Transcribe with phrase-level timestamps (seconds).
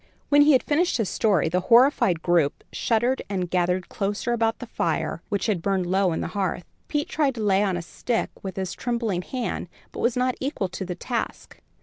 [0.29, 4.65] When he had finished his story, the horrified group shuddered and gathered closer about the
[4.65, 6.65] fire which had burned low on the hearth.
[6.87, 10.69] Pete tried to lay on a stick with his trembling hand, but was not equal
[10.69, 11.59] to the task.